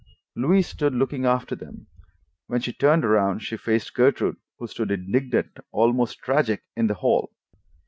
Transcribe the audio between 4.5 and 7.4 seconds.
who stood indignant, almost tragic, in the hall.